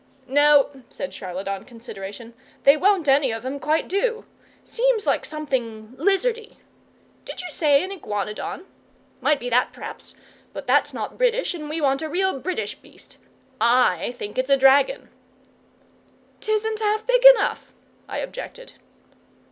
[0.25, 4.25] "No," said Charlotte, on consideration; "they won't any of 'em quite do.
[4.63, 6.57] Seems like something LIZARDY.
[7.23, 8.65] Did you say a iguanodon?
[9.21, 10.15] Might be that, p'raps.
[10.53, 13.19] But that's not British, and we want a real British beast.
[13.61, 15.09] I think it's a dragon!"
[16.39, 17.71] "'T isn't half big enough,"
[18.09, 18.73] I objected.